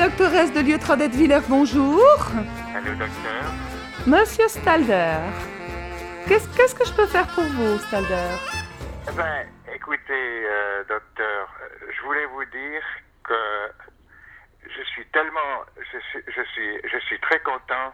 Doctoresse 0.00 0.50
de 0.54 0.60
Lieu-Trodette-Villers, 0.60 1.46
bonjour. 1.46 2.00
Allô, 2.74 2.94
docteur 2.94 3.44
Monsieur 4.06 4.48
Stalder. 4.48 5.18
Qu'est-ce 6.26 6.48
qu'est-ce 6.56 6.74
que 6.74 6.86
je 6.86 6.92
peux 6.94 7.06
faire 7.06 7.26
pour 7.34 7.44
vous, 7.44 7.76
Stalder? 7.80 8.32
Eh 9.06 9.12
Ben, 9.12 9.46
écoutez, 9.74 10.46
euh, 10.48 10.84
docteur, 10.88 11.54
je 11.94 12.00
voulais 12.00 12.24
vous 12.32 12.46
dire 12.46 12.82
que 13.24 13.34
je 14.74 14.82
suis 14.84 15.04
tellement, 15.08 15.66
je 15.76 15.98
suis, 15.98 16.24
je 16.28 16.42
suis, 16.44 16.80
je 16.90 16.98
suis 17.00 17.20
très 17.20 17.40
content 17.40 17.92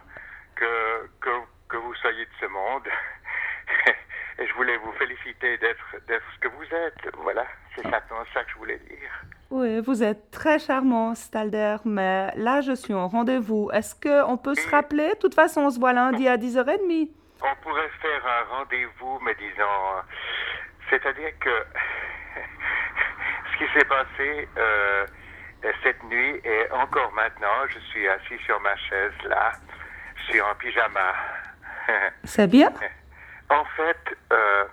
que, 0.55 1.09
que, 1.19 1.29
que 1.67 1.75
vous 1.75 1.93
soyez 1.95 2.23
de 2.23 2.31
ce 2.39 2.45
monde. 2.45 2.87
Et 4.39 4.47
je 4.47 4.53
voulais 4.53 4.77
vous 4.77 4.93
féliciter 4.93 5.57
d'être, 5.57 5.97
d'être 6.07 6.25
ce 6.35 6.39
que 6.39 6.47
vous 6.55 6.73
êtes. 6.73 7.15
Voilà, 7.17 7.45
c'est 7.75 7.83
simplement 7.83 8.23
ça 8.33 8.45
que 8.45 8.51
je 8.51 8.57
voulais 8.59 8.79
dire. 8.87 9.11
Oui, 9.49 9.79
vous 9.79 10.03
êtes 10.03 10.29
très 10.29 10.59
charmant, 10.59 11.15
Stalder, 11.15 11.77
mais 11.85 12.31
là, 12.35 12.59
je 12.61 12.73
suis 12.73 12.93
en 12.93 13.07
rendez-vous. 13.07 13.69
Est-ce 13.71 13.95
qu'on 13.95 14.37
peut 14.37 14.55
se 14.55 14.69
rappeler? 14.69 15.09
De 15.09 15.19
toute 15.19 15.35
façon, 15.35 15.61
on 15.61 15.69
se 15.69 15.79
voit 15.79 15.93
lundi 15.93 16.27
à 16.27 16.35
10h30. 16.35 17.09
On 17.41 17.55
pourrait 17.63 17.89
faire 18.01 18.25
un 18.25 18.57
rendez-vous, 18.57 19.19
mais 19.23 19.35
disons, 19.35 20.03
c'est-à-dire 20.89 21.31
que 21.39 21.49
ce 23.53 23.57
qui 23.57 23.73
s'est 23.73 23.85
passé 23.85 24.49
euh, 24.57 25.05
cette 25.83 26.03
nuit 26.03 26.41
et 26.43 26.71
encore 26.71 27.11
maintenant, 27.13 27.67
je 27.69 27.79
suis 27.91 28.07
assis 28.07 28.37
sur 28.45 28.59
ma 28.61 28.75
chaise 28.75 29.13
là, 29.25 29.53
je 30.15 30.23
suis 30.31 30.41
en 30.41 30.53
pyjama. 30.55 31.13
C'est 32.23 32.47
bien? 32.47 32.71
En 33.49 33.63
fait, 33.77 34.17
euh, 34.33 34.65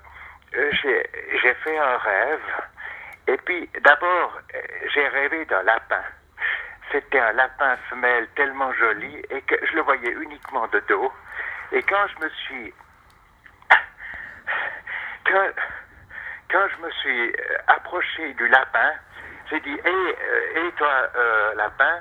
j'ai 0.83 1.06
j'ai 1.42 1.55
fait 1.62 1.78
un 1.78 1.97
rêve. 1.98 2.41
Et 3.27 3.36
puis, 3.39 3.69
d'abord, 3.83 4.41
euh, 4.55 4.58
j'ai 4.92 5.06
rêvé 5.08 5.44
d'un 5.47 5.62
lapin. 5.62 6.03
C'était 6.92 7.19
un 7.19 7.33
lapin 7.33 7.77
femelle 7.89 8.28
tellement 8.36 8.72
joli 8.75 9.22
et 9.31 9.41
que 9.42 9.55
je 9.66 9.75
le 9.75 9.83
voyais 9.83 10.12
uniquement 10.12 10.66
de 10.69 10.81
dos. 10.89 11.12
Et 11.72 11.83
quand 11.83 12.06
je 12.16 12.25
me 12.25 12.31
suis... 12.31 12.75
Quand, 15.27 15.48
quand 16.50 16.66
je 16.77 16.86
me 16.86 16.91
suis 16.91 17.31
euh, 17.31 17.56
approché 17.69 18.34
du 18.34 18.47
lapin, 18.48 18.92
j'ai 19.50 19.59
dit 19.61 19.72
Hé, 19.72 19.88
euh, 19.88 20.56
hé, 20.56 20.72
toi, 20.77 21.09
euh, 21.16 21.55
lapin 21.55 21.98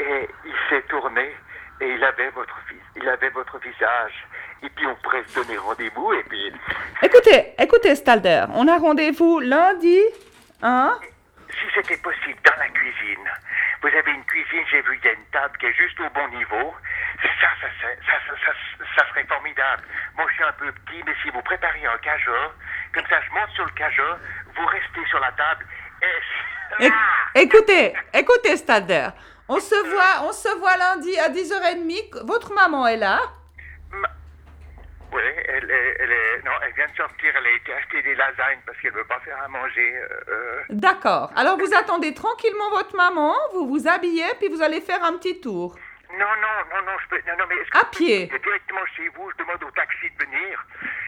Et 0.00 0.28
il 0.44 0.54
s'est 0.68 0.82
tourné 0.88 1.34
et 1.80 1.92
il 1.92 2.04
avait 2.04 2.28
votre 2.30 2.56
il 2.96 3.08
avait 3.08 3.28
votre 3.30 3.58
visage. 3.58 4.26
Et 4.62 4.68
puis 4.70 4.86
on 4.86 4.94
pourrait 4.96 5.22
se 5.26 5.34
donner 5.34 5.58
rendez-vous 5.58 6.12
et 6.14 6.22
puis 6.24 6.52
Écoutez, 7.02 7.54
écoutez, 7.58 7.94
Stalder, 7.94 8.44
on 8.54 8.66
a 8.68 8.78
rendez-vous 8.78 9.40
lundi, 9.40 10.00
hein 10.62 10.98
si 11.50 11.66
c'était 11.74 11.96
possible 11.98 12.38
dans 12.44 12.56
la 12.58 12.68
cuisine. 12.68 13.28
Vous 13.80 13.88
avez 13.88 14.10
une 14.12 14.24
cuisine, 14.24 14.64
j'ai 14.70 14.82
vu, 14.82 14.98
il 15.00 15.04
y 15.04 15.08
a 15.08 15.12
une 15.12 15.24
table 15.26 15.56
qui 15.58 15.66
est 15.66 15.74
juste 15.74 15.98
au 16.00 16.10
bon 16.10 16.28
niveau. 16.28 16.74
Ça, 17.22 17.28
ça, 17.60 17.68
ça, 17.80 17.88
ça, 18.04 18.12
ça, 18.26 18.34
ça- 18.44 18.84
ça 18.96 19.08
serait 19.10 19.24
formidable. 19.24 19.82
Moi, 20.16 20.26
je 20.30 20.34
suis 20.34 20.44
un 20.44 20.52
peu 20.52 20.72
petit, 20.72 21.02
mais 21.06 21.14
si 21.22 21.30
vous 21.30 21.40
prépariez 21.42 21.86
un 21.86 21.98
cajot, 21.98 22.52
comme 22.94 23.06
ça, 23.08 23.20
je 23.20 23.30
monte 23.32 23.50
sur 23.50 23.64
le 23.64 23.70
cajot, 23.72 24.16
vous 24.56 24.66
restez 24.66 25.06
sur 25.08 25.20
la 25.20 25.30
table 25.32 25.66
et... 26.02 26.84
Éc- 26.86 26.92
Écoutez, 27.36 27.94
écoutez, 28.12 28.56
Stalder, 28.56 29.08
on 29.48 29.60
se 29.60 29.74
voit, 29.88 30.28
on 30.28 30.32
se 30.32 30.48
voit 30.58 30.76
lundi 30.76 31.16
à 31.20 31.28
10h30. 31.28 32.26
Votre 32.26 32.52
maman 32.54 32.86
est 32.88 32.96
là 32.96 33.20
Oui, 35.12 35.22
elle 35.48 35.70
est, 35.70 35.96
elle 36.00 36.10
est... 36.12 36.42
Non, 36.44 36.52
elle 36.62 36.72
vient 36.74 36.86
de 36.86 36.96
sortir, 36.96 37.32
elle 37.36 37.46
a 37.46 37.50
été 37.56 37.72
acheter 37.72 38.02
des 38.02 38.14
lasagnes 38.14 38.60
parce 38.66 38.78
qu'elle 38.78 38.92
veut 38.92 39.04
pas 39.04 39.20
faire 39.20 39.40
à 39.42 39.48
manger. 39.48 39.96
euh, 39.96 40.20
euh. 40.28 40.62
D'accord. 40.70 41.30
Alors 41.36 41.56
vous 41.58 41.72
attendez 41.74 42.12
tranquillement 42.14 42.70
votre 42.70 42.94
maman, 42.96 43.34
vous 43.54 43.66
vous 43.68 43.88
habillez, 43.88 44.26
puis 44.38 44.48
vous 44.48 44.62
allez 44.62 44.80
faire 44.80 45.02
un 45.04 45.12
petit 45.18 45.40
tour. 45.40 45.76
Non, 46.12 46.18
non, 46.18 46.56
non, 46.74 46.82
non, 46.86 46.98
je 47.02 47.08
peux... 47.08 47.22
Non, 47.28 47.36
non, 47.38 47.44
mais... 47.48 47.56
que 47.70 47.78
À 47.78 47.84
pied. 47.86 48.26
venir 48.26 48.40
Directement 48.40 48.86
chez 48.96 49.08
vous, 49.08 49.30
je 49.32 49.36
demande 49.42 49.62
au 49.64 49.70
taxi 49.72 50.08
de 50.10 50.24
venir. 50.24 50.64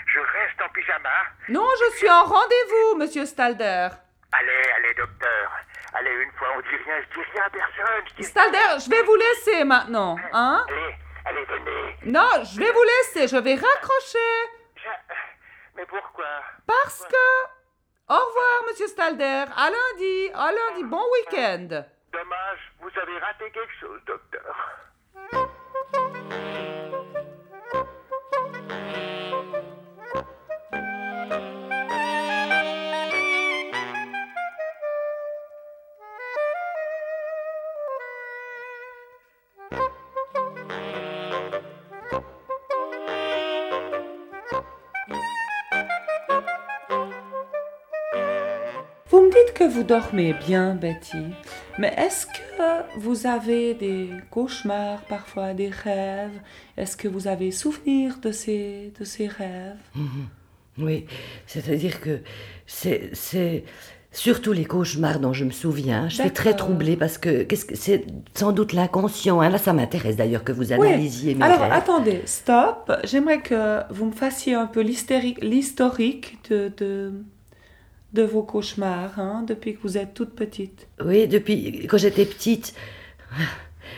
Je 0.06 0.18
reste 0.18 0.60
en 0.64 0.68
pyjama. 0.70 1.08
Non, 1.48 1.66
je 1.80 1.96
suis 1.96 2.10
en 2.10 2.24
rendez-vous, 2.24 2.98
monsieur 2.98 3.24
Stalder. 3.26 3.88
Allez, 4.32 4.62
allez, 4.76 4.94
docteur. 4.94 5.52
Allez, 5.94 6.10
une 6.22 6.32
fois, 6.32 6.48
on 6.56 6.60
dit 6.60 6.76
rien, 6.84 6.96
je 7.00 7.14
dis 7.20 7.26
rien 7.32 7.42
à 7.46 7.50
personne. 7.50 8.04
Je 8.10 8.14
dis... 8.16 8.24
Stalder, 8.24 8.58
je 8.84 8.90
vais 8.90 9.02
vous 9.02 9.14
laisser 9.16 9.64
maintenant, 9.64 10.16
hein 10.32 10.64
Allez, 10.68 10.94
allez, 11.24 11.44
venez. 11.44 11.96
Non, 12.04 12.30
je 12.44 12.58
vais 12.58 12.70
vous 12.70 12.82
laisser, 12.82 13.28
je 13.28 13.36
vais 13.40 13.54
raccrocher. 13.54 14.18
Je- 14.76 15.14
Mais 15.76 15.86
pourquoi? 15.86 16.26
Parce 16.66 17.04
que... 17.04 17.48
Au 18.10 18.14
revoir, 18.14 18.62
monsieur 18.68 18.86
Stalder. 18.86 19.44
À 19.54 19.68
lundi. 19.70 20.30
À 20.34 20.50
lundi. 20.50 20.84
Bon 20.84 21.02
week-end. 21.12 21.84
Dommage, 22.12 22.72
vous 22.80 22.90
avez 23.02 23.18
raté 23.18 23.50
quelque 23.50 23.74
chose, 23.80 24.00
docteur. 24.06 24.56
Que 49.58 49.64
vous 49.64 49.82
dormez 49.82 50.34
bien, 50.46 50.74
Betty. 50.74 51.18
Mais 51.78 51.92
est-ce 51.96 52.26
que 52.26 52.98
vous 52.98 53.26
avez 53.26 53.74
des 53.74 54.10
cauchemars 54.30 55.00
parfois, 55.08 55.52
des 55.54 55.68
rêves? 55.68 56.40
Est-ce 56.76 56.96
que 56.96 57.08
vous 57.08 57.26
avez 57.26 57.50
souvenir 57.50 58.18
de 58.22 58.30
ces, 58.32 58.92
de 58.98 59.04
ces 59.04 59.26
rêves? 59.26 59.76
Oui, 60.78 61.06
c'est-à-dire 61.46 62.00
que 62.00 62.20
c'est, 62.66 63.10
c'est 63.12 63.64
surtout 64.12 64.52
les 64.52 64.64
cauchemars 64.64 65.18
dont 65.18 65.32
je 65.32 65.44
me 65.44 65.50
souviens. 65.50 66.08
Je 66.08 66.20
suis 66.20 66.30
très 66.30 66.54
troublée 66.54 66.96
parce 66.96 67.18
que, 67.18 67.42
qu'est-ce 67.42 67.64
que 67.64 67.74
c'est 67.76 68.04
sans 68.34 68.52
doute 68.52 68.72
l'inconscient. 68.72 69.40
hein. 69.40 69.48
Là, 69.50 69.58
ça 69.58 69.72
m'intéresse 69.72 70.14
d'ailleurs 70.16 70.44
que 70.44 70.52
vous 70.52 70.72
analysiez 70.72 71.34
mes 71.34 71.44
Alors 71.44 71.60
rêves. 71.62 71.72
attendez, 71.72 72.22
stop. 72.26 72.92
J'aimerais 73.04 73.40
que 73.40 73.80
vous 73.92 74.06
me 74.06 74.12
fassiez 74.12 74.54
un 74.54 74.66
peu 74.66 74.82
l'historique 74.82 76.38
de, 76.48 76.72
de, 76.76 77.12
de 78.12 78.22
vos 78.22 78.42
cauchemars, 78.42 79.18
hein, 79.18 79.44
depuis 79.46 79.74
que 79.74 79.82
vous 79.82 79.98
êtes 79.98 80.14
toute 80.14 80.34
petite. 80.34 80.86
Oui, 81.04 81.28
depuis 81.28 81.86
quand 81.86 81.98
j'étais 81.98 82.24
petite. 82.24 82.74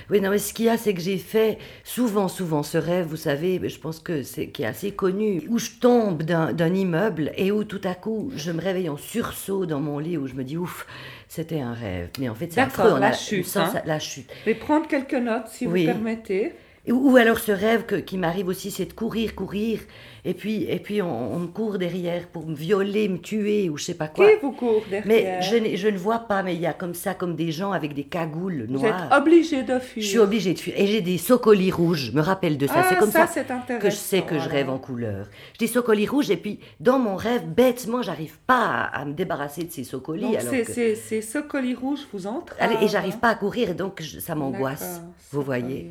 Oui, 0.09 0.21
non, 0.21 0.31
mais 0.31 0.39
ce 0.39 0.53
qu'il 0.53 0.65
y 0.67 0.69
a, 0.69 0.77
c'est 0.77 0.95
que 0.95 1.01
j'ai 1.01 1.19
fait 1.19 1.59
souvent, 1.85 2.27
souvent 2.29 2.63
ce 2.63 2.79
rêve, 2.79 3.07
vous 3.07 3.17
savez, 3.17 3.61
je 3.69 3.79
pense 3.79 3.99
que 4.01 4.23
c'est 4.23 4.49
qui 4.49 4.63
est 4.63 4.67
assez 4.67 4.91
connu, 4.93 5.43
où 5.49 5.59
je 5.59 5.71
tombe 5.81 6.23
d'un 6.23 6.75
immeuble 6.75 7.33
et 7.37 7.51
où 7.53 7.63
tout 7.65 7.81
à 7.85 7.95
coup 7.95 8.31
je 8.37 8.51
me 8.53 8.61
réveille 8.61 8.89
en 8.89 8.97
sursaut 8.97 9.67
dans 9.67 9.81
mon 9.81 9.99
lit, 9.99 10.17
où 10.17 10.27
je 10.27 10.35
me 10.35 10.43
dis 10.45 10.57
ouf, 10.57 10.87
c'était 11.29 11.61
un 11.61 11.73
rêve. 11.75 12.09
Mais 12.19 12.29
en 12.29 12.35
fait, 12.35 12.53
c'est 12.53 12.61
affreux. 12.61 12.99
la 12.99 13.09
a- 13.09 13.13
chute, 13.13 13.47
ça, 13.47 13.67
hein. 13.75 13.83
la 13.85 13.99
chute. 14.01 14.31
Je 14.41 14.47
vais 14.47 14.55
prendre 14.57 14.87
quelques 14.89 15.15
notes, 15.15 15.49
si 15.49 15.67
Oui. 15.67 15.87
vous 15.87 15.93
permettez. 15.93 16.53
Ou, 16.89 17.13
ou 17.13 17.17
alors 17.17 17.39
ce 17.39 17.53
rêve 17.53 17.85
que- 17.85 17.97
qui 17.97 18.17
m'arrive 18.17 18.49
aussi, 18.49 18.71
c'est 18.71 18.87
de 18.87 18.93
courir, 18.93 19.35
courir, 19.35 19.81
et 20.25 20.35
puis, 20.35 20.65
et 20.65 20.79
puis 20.79 21.01
on, 21.03 21.35
on 21.35 21.39
me 21.39 21.47
court 21.47 21.79
derrière 21.79 22.27
pour 22.29 22.47
me 22.47 22.55
violer, 22.55 23.09
me 23.09 23.19
tuer, 23.19 23.69
ou 23.71 23.77
je 23.79 23.85
sais 23.85 23.95
pas 23.95 24.09
quoi. 24.09 24.29
Qui 24.31 24.37
vous 24.43 24.53
court 24.53 24.83
derrière 24.91 25.07
Mais 25.07 25.43
je, 25.43 25.77
je 25.77 25.89
ne 25.89 25.97
vois 25.99 26.21
pas, 26.21 26.43
mais 26.43 26.55
il 26.55 26.61
y 26.61 26.67
a 26.67 26.73
comme 26.73 26.95
ça, 26.95 27.15
comme 27.15 27.37
des 27.37 27.51
gens 27.53 27.73
avec 27.73 27.95
des 27.95 28.05
cagoules 28.05 28.67
Vous 28.69 28.79
noires. 28.81 29.07
êtes 29.13 29.19
obligé 29.19 29.63
de 29.63 29.79
fuir. 29.79 30.03
Je 30.03 30.09
suis 30.09 30.19
obligée 30.19 30.55
de 30.55 30.59
fuir. 30.59 30.75
Et 30.79 30.87
j'ai 30.87 31.01
des 31.01 31.19
socolis 31.19 31.71
rouges, 31.71 32.11
je 32.11 32.13
me 32.13 32.21
rappelle 32.21 32.59
de 32.59 32.67
ça. 32.67 32.75
Ah, 32.77 32.87
c'est 32.89 32.97
comme 32.99 33.11
ça, 33.11 33.27
ça, 33.27 33.45
que 33.79 33.91
je 33.91 33.95
sais 33.97 34.23
que 34.23 34.39
je 34.39 34.49
rêve 34.49 34.69
en 34.71 34.79
couleur. 34.79 35.27
J'ai 35.59 35.67
des 35.67 35.73
socolis 35.73 36.07
rouges, 36.07 36.31
et 36.31 36.37
puis 36.37 36.61
dans 36.81 36.99
mon 36.99 37.17
rêve, 37.17 37.47
bêtement, 37.47 38.03
j'arrive 38.03 38.39
pas 38.47 38.65
à, 38.67 39.01
à 39.01 39.05
me 39.05 39.13
débarrasser 39.13 39.65
de 39.65 39.71
ces 39.71 39.85
socolis. 39.85 40.23
Donc, 40.23 40.37
alors 40.37 40.51
que- 40.53 40.65
c'est, 40.73 40.95
c'est 40.95 41.23
ce 41.23 41.39
colis 41.39 41.75
rouge 41.75 42.01
vous 42.13 42.27
entre. 42.27 42.55
Allez, 42.59 42.77
et 42.85 42.89
j'arrive 42.89 43.19
pas 43.19 43.29
à 43.29 43.35
courir, 43.35 43.75
donc 43.75 44.01
je- 44.03 44.19
ça 44.19 44.35
m'angoisse. 44.35 45.01
Vous 45.33 45.43
voyez 45.43 45.91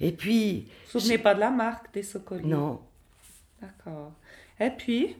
Et 0.00 0.12
puis. 0.12 0.66
Vous 0.92 0.98
vous 0.98 1.00
souvenez 1.00 1.18
pas 1.18 1.34
de 1.34 1.40
la 1.40 1.50
marque 1.50 1.92
des 1.94 2.02
socolis? 2.02 2.46
Non. 2.46 2.80
D'accord. 3.62 4.12
Et 4.60 4.70
puis? 4.70 5.16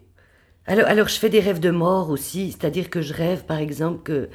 Alors, 0.65 0.87
alors, 0.87 1.09
je 1.09 1.19
fais 1.19 1.29
des 1.29 1.41
rêves 1.41 1.59
de 1.59 1.71
mort 1.71 2.09
aussi, 2.11 2.53
c'est-à-dire 2.53 2.89
que 2.89 3.01
je 3.03 3.13
rêve, 3.13 3.45
par 3.47 3.59
exemple, 3.59 3.99
que 4.05 4.29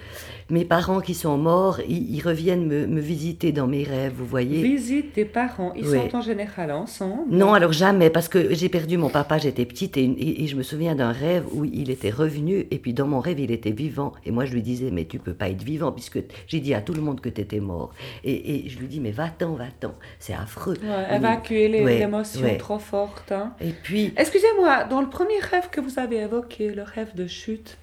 mes 0.50 0.66
parents 0.66 1.00
qui 1.00 1.14
sont 1.14 1.38
morts, 1.38 1.80
ils, 1.88 2.14
ils 2.16 2.22
reviennent 2.22 2.66
me, 2.68 2.86
me 2.86 3.00
visiter 3.00 3.54
dans 3.54 3.66
mes 3.66 3.84
rêves, 3.84 4.12
vous 4.18 4.26
voyez. 4.26 4.62
Visite 4.62 5.16
des 5.16 5.24
parents. 5.24 5.72
Ils 5.78 5.86
sont 5.86 6.16
en 6.18 6.22
général 6.22 6.72
ensemble. 6.74 7.24
Non, 7.34 7.54
alors 7.54 7.72
jamais, 7.72 8.10
parce 8.10 8.28
que 8.28 8.54
j'ai 8.54 8.68
perdu 8.68 8.98
mon 8.98 9.08
papa, 9.10 9.38
j'étais 9.38 9.66
petite, 9.66 9.96
et, 9.96 10.04
et- 10.04 10.44
et 10.44 10.48
je 10.48 10.58
me 10.58 10.64
souviens 10.64 10.96
d'un 10.96 11.14
rêve 11.14 11.46
où 11.54 11.64
il 11.64 11.90
était 11.90 12.10
revenu, 12.10 12.68
et 12.72 12.78
puis 12.78 12.94
dans 12.94 13.08
mon 13.08 13.22
rêve, 13.22 13.40
il 13.40 13.52
était 13.52 13.72
vivant. 13.72 14.12
Et 14.26 14.32
moi, 14.32 14.44
je 14.44 14.54
lui 14.54 14.62
disais, 14.62 14.92
mais 14.92 15.06
tu 15.06 15.20
peux 15.20 15.34
pas 15.34 15.48
être 15.50 15.64
vivant, 15.64 15.94
puisque 15.94 16.20
j'ai 16.48 16.60
dit 16.60 16.74
à 16.74 16.82
tout 16.82 16.94
le 16.94 17.02
monde 17.02 17.22
que 17.22 17.30
tu 17.30 17.40
étais 17.40 17.62
mort. 17.62 17.92
Et, 18.26 18.66
et 18.66 18.70
je 18.70 18.78
lui 18.80 18.88
dis, 18.88 19.00
mais 19.00 19.12
va-t'en, 19.12 19.54
va-t'en, 19.54 19.94
c'est 20.20 20.34
affreux. 20.34 20.76
Ouais, 20.84 21.16
évacuer 21.16 21.84
Ouais, 21.86 22.02
émotions 22.02 22.42
ouais. 22.42 22.58
trop 22.58 22.80
fortes. 22.80 23.32
hein. 23.32 23.54
Et 23.62 23.72
puis, 23.72 24.14
Excusez-moi, 24.18 24.84
dans 24.90 25.00
le 25.00 25.10
premier 25.10 25.40
rêve 25.40 25.70
que 25.72 25.80
vous 25.80 25.98
avez 26.00 26.17
évoqué, 26.18 26.70
le 26.74 26.84
rêve 26.84 27.16
de 27.16 27.28
chute, 27.28 27.78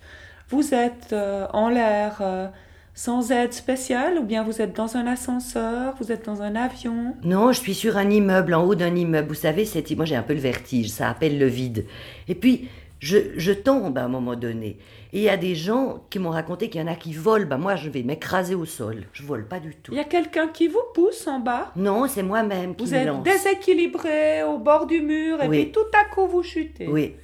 vous 0.51 0.75
êtes 0.75 1.13
euh, 1.13 1.47
en 1.53 1.69
l'air, 1.69 2.19
euh, 2.21 2.47
sans 2.95 3.33
aide 3.33 3.53
spéciale 3.53 4.19
ou 4.19 4.23
bien 4.23 4.43
vous 4.45 4.61
êtes 4.63 4.77
dans 4.77 4.97
un 4.97 5.07
ascenseur, 5.07 5.95
vous 6.01 6.13
êtes 6.13 6.25
dans 6.27 6.43
un 6.43 6.55
avion? 6.55 7.17
Non, 7.25 7.51
je 7.53 7.61
suis 7.61 7.75
sur 7.75 7.97
un 7.97 8.09
immeuble, 8.11 8.55
en 8.55 8.65
haut 8.65 8.75
d'un 8.75 8.95
immeuble. 8.95 9.29
Vous 9.29 9.35
savez, 9.35 9.65
c'est, 9.65 9.91
moi 9.97 10.05
j'ai 10.05 10.17
un 10.17 10.23
peu 10.23 10.35
le 10.35 10.41
vertige, 10.41 10.91
ça 10.91 11.09
appelle 11.11 11.39
le 11.39 11.47
vide. 11.47 11.87
Et 12.29 12.35
puis, 12.35 12.69
je, 13.01 13.19
je 13.37 13.53
tombe 13.53 13.99
à 13.99 14.05
un 14.05 14.09
moment 14.09 14.37
donné. 14.37 14.79
Et 15.13 15.19
il 15.19 15.23
y 15.23 15.29
a 15.29 15.37
des 15.37 15.55
gens 15.55 16.05
qui 16.11 16.19
m'ont 16.19 16.31
raconté 16.31 16.69
qu'il 16.71 16.81
y 16.81 16.85
en 16.85 16.87
a 16.87 16.95
qui 16.97 17.13
volent. 17.13 17.47
Ben 17.47 17.59
moi, 17.59 17.77
je 17.77 17.89
vais 17.91 18.03
m'écraser 18.03 18.55
au 18.55 18.65
sol. 18.65 19.05
Je 19.13 19.23
vole 19.23 19.47
pas 19.47 19.61
du 19.61 19.75
tout. 19.77 19.93
Il 19.93 19.99
y 19.99 20.01
a 20.01 20.05
quelqu'un 20.05 20.49
qui 20.49 20.69
vous 20.69 20.83
pousse 20.95 21.27
en 21.29 21.39
bas? 21.39 21.71
Non, 21.77 22.07
c'est 22.09 22.23
moi-même 22.23 22.75
qui 22.75 22.85
Vous 22.85 22.91
me 22.93 22.97
êtes 22.97 23.23
déséquilibré 23.23 24.43
au 24.45 24.59
bord 24.59 24.87
du 24.87 25.01
mur 25.03 25.43
et 25.43 25.49
Oui. 25.49 25.63
puis 25.65 25.73
tout 25.73 25.87
à 26.01 26.05
coup 26.15 26.27
vous 26.27 26.43
chutez. 26.43 26.89
Oui, 26.89 27.15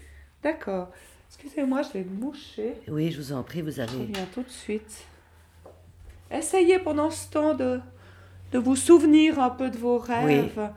D'accord. 0.42 0.88
Excusez-moi, 1.28 1.82
je 1.82 1.92
vais 1.98 2.04
me 2.04 2.10
moucher. 2.20 2.74
oui, 2.88 3.10
je 3.12 3.20
vous 3.20 3.32
en 3.32 3.42
prie, 3.42 3.62
vous 3.62 3.70
Je 3.72 3.82
avez... 3.82 3.92
reviens 3.98 4.26
tout 4.34 4.42
de 4.42 4.50
suite. 4.50 5.04
Essayez 6.30 6.78
pendant 6.78 7.10
ce 7.10 7.28
temps 7.30 7.54
de, 7.54 7.80
de 8.52 8.58
vous 8.58 8.76
souvenir 8.76 9.38
un 9.38 9.50
peu 9.50 9.70
de 9.70 9.76
vos 9.78 9.98
rêves. 9.98 10.70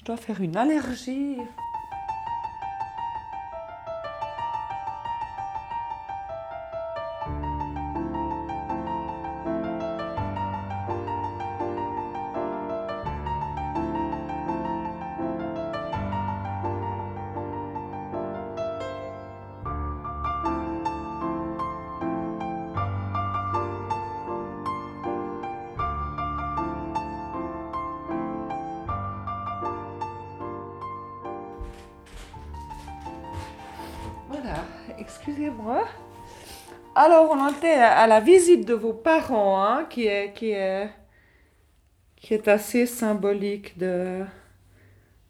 Je 0.00 0.04
dois 0.04 0.16
faire 0.16 0.40
une 0.40 0.56
allergie. 0.56 1.36
Excusez-moi. 35.38 35.86
Alors, 36.94 37.30
on 37.30 37.48
était 37.50 37.68
à 37.68 38.06
la 38.06 38.20
visite 38.20 38.66
de 38.66 38.74
vos 38.74 38.92
parents, 38.92 39.62
hein, 39.62 39.86
qui 39.88 40.06
est, 40.06 40.32
qui 40.34 40.50
est, 40.50 40.88
qui 42.16 42.34
est 42.34 42.48
assez 42.48 42.86
symbolique 42.86 43.78
de, 43.78 44.24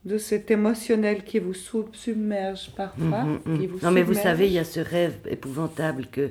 de 0.05 0.16
cet 0.19 0.50
émotionnel 0.50 1.25
qui 1.25 1.38
vous 1.38 1.52
sub- 1.55 1.94
submerge 1.94 2.70
parfois. 2.75 3.22
Mhm, 3.25 3.40
mhm. 3.44 3.58
qui 3.58 3.66
vous 3.66 3.78
Non, 3.82 3.90
mais 3.90 4.02
vous 4.02 4.14
savez, 4.14 4.46
il 4.46 4.55
y 4.55 4.58
a 4.58 4.64
ce 4.64 4.81
rêve 4.81 5.19
épouvantable 5.26 6.06
que 6.06 6.31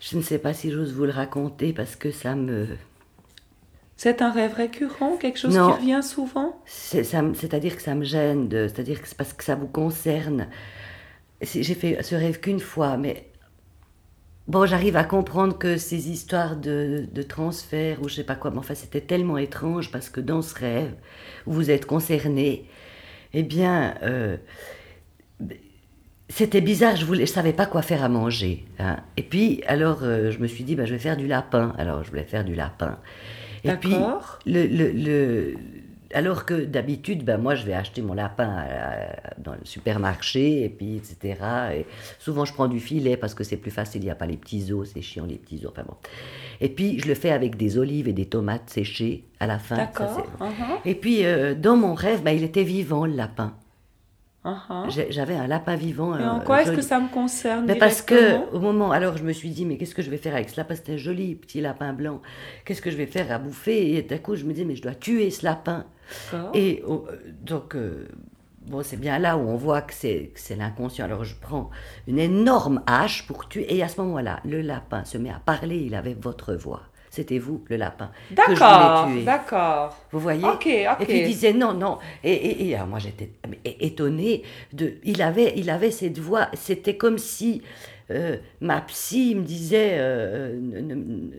je 0.00 0.16
ne 0.16 0.22
sais 0.22 0.38
pas 0.38 0.54
si 0.54 0.70
j'ose 0.70 0.94
vous 0.94 1.04
le 1.04 1.12
raconter 1.12 1.72
parce 1.72 1.96
que 1.96 2.10
ça 2.10 2.34
me... 2.34 2.68
C'est 3.96 4.22
un 4.22 4.30
rêve 4.30 4.54
récurrent, 4.54 5.16
quelque 5.16 5.40
chose 5.40 5.56
Non. 5.56 5.72
qui 5.72 5.80
revient 5.80 6.02
souvent? 6.04 6.62
C'est-à-dire 6.66 7.76
que 7.76 7.82
ça 7.82 7.96
me 7.96 8.04
gêne, 8.04 8.48
c'est-à-dire 8.50 9.02
que 9.02 9.08
c'est 9.08 9.16
parce 9.16 9.32
que 9.32 9.42
ça 9.42 9.56
vous 9.56 9.66
concerne. 9.66 10.46
J'ai 11.40 11.74
fait 11.74 12.02
ce 12.02 12.14
rêve 12.14 12.40
qu'une 12.40 12.60
fois, 12.60 12.96
mais 12.96 13.30
bon, 14.46 14.66
j'arrive 14.66 14.96
à 14.96 15.04
comprendre 15.04 15.56
que 15.58 15.76
ces 15.76 16.10
histoires 16.10 16.56
de, 16.56 17.06
de 17.12 17.22
transfert 17.22 18.02
ou 18.02 18.08
je 18.08 18.14
sais 18.16 18.24
pas 18.24 18.34
quoi, 18.34 18.50
mais 18.50 18.58
enfin, 18.58 18.74
c'était 18.74 19.00
tellement 19.00 19.38
étrange 19.38 19.90
parce 19.90 20.08
que 20.08 20.20
dans 20.20 20.42
ce 20.42 20.54
rêve 20.54 20.94
où 21.46 21.52
vous 21.52 21.70
êtes 21.70 21.86
concerné, 21.86 22.66
eh 23.34 23.42
bien, 23.44 23.94
euh, 24.02 24.38
c'était 26.28 26.60
bizarre, 26.60 26.96
je 26.96 27.06
ne 27.06 27.24
savais 27.26 27.52
pas 27.54 27.66
quoi 27.66 27.80
faire 27.82 28.04
à 28.04 28.08
manger. 28.08 28.64
hein. 28.78 28.98
Et 29.16 29.22
puis, 29.22 29.62
alors, 29.66 30.00
euh, 30.02 30.30
je 30.30 30.38
me 30.38 30.46
suis 30.46 30.62
dit, 30.64 30.74
bah, 30.76 30.84
je 30.84 30.92
vais 30.92 30.98
faire 30.98 31.16
du 31.16 31.26
lapin. 31.26 31.74
Alors, 31.78 32.04
je 32.04 32.10
voulais 32.10 32.24
faire 32.24 32.44
du 32.44 32.54
lapin. 32.54 32.98
Et 33.64 33.72
puis, 33.72 33.94
D'accord. 33.94 34.38
le, 34.46 34.66
le, 34.66 34.90
le- 34.92 35.54
alors 36.14 36.46
que 36.46 36.64
d'habitude, 36.64 37.24
ben, 37.24 37.36
moi, 37.38 37.54
je 37.54 37.64
vais 37.66 37.74
acheter 37.74 38.00
mon 38.02 38.14
lapin 38.14 38.48
à- 38.48 39.38
dans 39.38 39.52
le 39.52 39.60
supermarché, 39.64 40.64
et 40.64 40.68
puis, 40.68 40.96
etc. 40.96 41.36
Et 41.74 41.86
souvent, 42.18 42.44
je 42.44 42.52
prends 42.52 42.68
du 42.68 42.80
filet 42.80 43.16
parce 43.16 43.34
que 43.34 43.44
c'est 43.44 43.56
plus 43.56 43.70
facile, 43.70 44.02
il 44.02 44.06
n'y 44.06 44.10
a 44.10 44.14
pas 44.14 44.26
les 44.26 44.36
petits 44.36 44.72
os, 44.72 44.90
c'est 44.92 45.02
chiant, 45.02 45.26
les 45.26 45.36
petits 45.36 45.64
os. 45.64 45.70
Enfin 45.72 45.84
bon. 45.86 45.94
Et 46.60 46.68
puis, 46.68 46.98
je 46.98 47.06
le 47.08 47.14
fais 47.14 47.30
avec 47.30 47.56
des 47.56 47.78
olives 47.78 48.08
et 48.08 48.12
des 48.12 48.26
tomates 48.26 48.70
séchées 48.70 49.24
à 49.40 49.46
la 49.46 49.58
fin. 49.58 49.76
D'accord. 49.76 50.26
uhum, 50.40 50.78
Et 50.84 50.94
puis, 50.94 51.24
euh, 51.24 51.54
dans 51.54 51.76
mon 51.76 51.94
rêve, 51.94 52.22
ben, 52.22 52.32
il 52.32 52.42
était 52.42 52.64
vivant, 52.64 53.06
le 53.06 53.14
lapin. 53.14 53.54
J'ai- 54.88 55.10
J'avais 55.10 55.34
un 55.34 55.46
lapin 55.46 55.76
vivant. 55.76 56.18
Et 56.18 56.24
en 56.24 56.40
quoi 56.40 56.62
est-ce 56.62 56.72
que 56.72 56.80
ça 56.82 56.98
me 57.00 57.08
concerne 57.08 57.66
mais 57.66 57.74
parce 57.76 58.02
que 58.02 58.54
au 58.54 58.60
moment, 58.60 58.90
alors 58.92 59.16
je 59.16 59.22
me 59.24 59.32
suis 59.32 59.50
dit, 59.50 59.64
mais 59.64 59.76
qu'est-ce 59.76 59.94
que 59.94 60.02
je 60.02 60.10
vais 60.10 60.16
faire 60.18 60.34
avec 60.34 60.48
ce 60.50 60.56
lapin? 60.56 60.74
C'était 60.74 60.94
un 60.94 60.96
joli 60.98 61.34
petit 61.34 61.60
lapin 61.60 61.92
blanc. 61.92 62.20
Qu'est-ce 62.64 62.82
que 62.82 62.90
je 62.90 62.96
vais 62.96 63.06
faire 63.06 63.30
à 63.32 63.38
bouffer? 63.38 63.96
Et 63.96 64.02
d'un 64.02 64.18
coup, 64.18 64.36
je 64.36 64.44
me 64.44 64.52
dis, 64.52 64.64
mais 64.64 64.76
je 64.76 64.82
dois 64.82 64.94
tuer 64.94 65.30
ce 65.30 65.44
lapin. 65.44 65.84
D'accord. 66.32 66.50
Et 66.54 66.82
oh, 66.86 67.04
euh, 67.10 67.16
donc, 67.42 67.74
euh, 67.76 68.08
bon, 68.66 68.82
c'est 68.82 68.96
bien 68.96 69.18
là 69.18 69.36
où 69.36 69.40
on 69.40 69.56
voit 69.56 69.82
que 69.82 69.92
c'est 69.94 70.32
l'inconscient. 70.56 71.04
Alors 71.04 71.24
je 71.24 71.34
prends 71.40 71.70
une 72.06 72.18
énorme 72.18 72.82
hache 72.86 73.26
pour 73.26 73.48
tuer. 73.48 73.74
Et 73.74 73.82
à 73.82 73.88
ce 73.88 74.00
moment-là, 74.00 74.40
le 74.44 74.60
lapin 74.62 75.04
se 75.04 75.18
met 75.18 75.30
à 75.30 75.40
parler. 75.44 75.76
Il 75.78 75.94
avait 75.94 76.16
votre 76.18 76.54
voix. 76.54 76.82
C'était 77.10 77.38
vous, 77.38 77.64
le 77.68 77.76
lapin, 77.76 78.10
D'accord, 78.30 79.08
d'accord. 79.24 79.96
Vous 80.12 80.18
voyez 80.20 80.44
Ok, 80.44 80.66
ok. 80.68 81.00
Et 81.00 81.04
puis 81.06 81.18
il 81.20 81.26
disait 81.26 81.52
non, 81.52 81.72
non. 81.72 81.98
Et, 82.22 82.32
et- 82.32 82.68
et 82.68 82.74
alors 82.74 82.86
moi 82.86 82.98
j'étais 82.98 83.30
étonnée. 83.80 84.42
De, 84.72 84.94
il, 85.04 85.22
avait, 85.22 85.54
il 85.56 85.70
avait 85.70 85.90
cette 85.90 86.18
voix. 86.18 86.48
C'était 86.54 86.96
comme 86.96 87.16
si 87.18 87.62
euh, 88.10 88.36
ma 88.60 88.80
psy 88.82 89.34
me 89.34 89.42
disait 89.42 89.92
euh, 89.98 90.58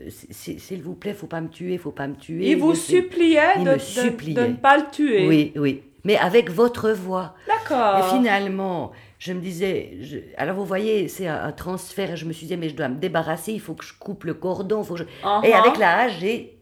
s- 0.06 0.26
S'il 0.30 0.82
vous 0.82 0.94
plaît, 0.94 1.14
faut 1.14 1.26
pas 1.26 1.40
me 1.40 1.48
tuer, 1.48 1.78
faut 1.78 1.90
pas 1.92 2.06
me 2.08 2.14
tuer. 2.16 2.50
Il 2.50 2.56
vous 2.58 2.74
suppliait, 2.74 3.40
il 3.58 3.64
de, 3.64 3.70
me 3.70 3.74
de- 3.74 3.80
suppliait. 3.80 4.34
de 4.34 4.46
ne 4.48 4.54
pas 4.56 4.76
le 4.76 4.84
tuer. 4.90 5.26
Oui, 5.26 5.52
oui. 5.56 5.82
Mais 6.04 6.16
avec 6.16 6.50
votre 6.50 6.90
voix. 6.92 7.34
D'accord. 7.46 7.98
Et 7.98 8.16
finalement, 8.16 8.90
je 9.20 9.32
me 9.34 9.40
disais, 9.40 9.98
je- 10.00 10.16
alors 10.38 10.56
vous 10.56 10.64
voyez, 10.64 11.06
c'est 11.08 11.26
un, 11.28 11.44
un 11.44 11.52
transfert, 11.52 12.10
et 12.12 12.16
je 12.16 12.24
me 12.24 12.32
suis 12.32 12.46
dit, 12.46 12.56
mais 12.56 12.68
je 12.70 12.74
dois 12.74 12.88
me 12.88 12.96
débarrasser, 12.96 13.52
il 13.52 13.60
faut 13.60 13.74
que 13.74 13.84
je 13.84 13.92
coupe 13.98 14.24
le 14.24 14.34
cordon. 14.34 14.82
faut 14.82 14.94
que 14.94 15.00
je- 15.00 15.04
Uh-huh. 15.22 15.44
Et 15.46 15.52
avec 15.52 15.76
la 15.78 15.98
hache, 15.98 16.18
j'ai 16.20 16.59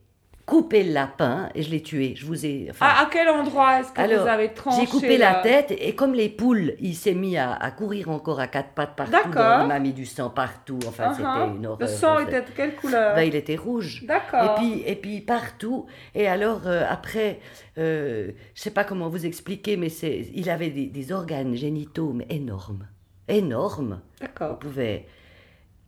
coupé 0.49 0.83
le 0.83 0.93
lapin 0.93 1.51
et 1.55 1.63
je 1.63 1.71
l'ai 1.71 1.83
tué. 1.83 2.15
Je 2.17 2.25
vous 2.27 2.47
ai. 2.47 2.69
enfin, 2.71 2.87
Ah, 2.89 3.03
à 3.03 3.09
quel 3.13 3.29
endroit 3.29 3.81
est-ce 3.81 3.93
que 3.93 4.01
alors, 4.01 4.23
vous 4.23 4.29
avez 4.29 4.49
tranché 4.55 4.81
j'ai 4.81 4.87
coupé 4.87 5.19
la 5.19 5.33
là 5.35 5.41
tête 5.43 5.73
et 5.79 5.95
comme 5.95 6.15
les 6.15 6.29
poules, 6.31 6.75
il 6.81 6.95
s'est 6.95 7.15
mis 7.15 7.37
à, 7.37 7.53
à 7.53 7.71
courir 7.71 8.09
encore 8.09 8.41
à 8.41 8.47
quatre 8.47 8.71
pattes 8.71 8.97
partout. 8.97 9.13
D'accord. 9.13 9.33
donc 9.59 9.65
Il 9.65 9.69
m'a 9.69 9.79
mis 9.79 9.93
du 9.93 10.07
sang 10.07 10.31
partout. 10.31 10.79
Enfin, 10.89 11.11
Uh-huh. 11.13 11.17
c'était 11.17 11.57
une 11.57 11.67
horreur. 11.67 11.79
Le 11.81 11.87
sang 11.87 12.19
était 12.21 12.41
de 12.41 12.51
quelle 12.57 12.75
couleur 12.75 13.15
Ben, 13.15 13.23
il 13.23 13.35
était 13.37 13.57
rouge. 13.57 14.05
D'accord. 14.07 14.43
Et 14.43 14.61
puis, 14.61 14.83
et 14.87 14.97
puis 14.97 15.21
partout. 15.21 15.87
Et 16.15 16.27
alors, 16.27 16.63
euh, 16.67 16.85
après, 16.89 17.41
euh, 17.77 18.31
je 18.55 18.61
sais 18.63 18.71
pas 18.71 18.85
comment 18.85 19.09
vous 19.09 19.27
expliquer, 19.27 19.77
mais 19.77 19.91
c'est, 19.91 20.29
il 20.35 20.49
avait 20.51 20.71
des, 20.71 20.87
des 20.87 21.13
organes 21.13 21.55
génitaux, 21.55 22.13
mais 22.15 22.27
énormes. 22.31 22.87
Énormes. 23.29 24.01
On 24.21 24.25
D'accord. 24.25 24.59
pouvait. 24.59 25.07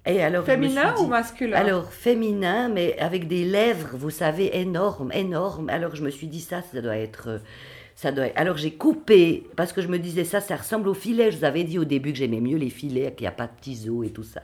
Et 0.07 0.23
alors, 0.23 0.45
Féminin 0.47 0.95
ou 0.99 1.07
masculin? 1.07 1.57
Alors, 1.57 1.93
féminin, 1.93 2.69
mais 2.69 2.99
avec 2.99 3.29
des 3.29 3.45
lèvres, 3.45 3.91
vous 3.97 4.11
savez, 4.11 4.57
énormes, 4.59 5.13
énormes. 5.13 5.69
Alors, 5.69 5.95
je 5.95 6.03
me 6.03 6.11
suis 6.11 6.27
dit, 6.27 6.41
ça, 6.41 6.63
ça 6.63 6.81
doit 6.81 6.97
être. 6.97 7.29
euh, 7.29 7.39
Ça 7.97 8.11
doit... 8.11 8.29
Alors, 8.35 8.57
j'ai 8.57 8.73
coupé, 8.73 9.47
parce 9.57 9.73
que 9.75 9.83
je 9.83 9.89
me 9.89 9.99
disais, 9.99 10.25
ça, 10.25 10.41
ça 10.41 10.57
ressemble 10.57 10.89
au 10.89 10.95
filet. 10.95 11.31
Je 11.31 11.37
vous 11.39 11.45
avais 11.45 11.65
dit 11.65 11.79
au 11.79 11.85
début 11.85 12.13
que 12.13 12.19
j'aimais 12.19 12.41
mieux 12.41 12.57
les 12.57 12.71
filets, 12.71 13.13
qu'il 13.15 13.25
n'y 13.25 13.29
a 13.29 13.33
pas 13.33 13.47
de 13.49 13.91
os 13.91 14.07
et 14.07 14.11
tout 14.11 14.23
ça. 14.25 14.41